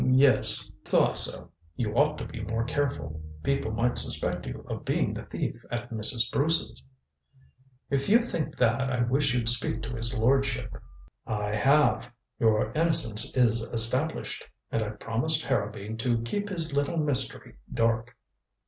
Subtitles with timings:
[0.03, 1.51] "Y yes." "Thought so.
[1.75, 3.21] You ought to be more careful.
[3.43, 6.31] People might suspect you of being the thief at Mrs.
[6.31, 6.81] Bruce's."
[7.91, 10.73] "If you think that, I wish you'd speak to his lordship."
[11.27, 12.11] "I have.
[12.39, 14.43] Your innocence is established.
[14.71, 18.17] And I've promised Harrowby to keep his little mystery dark."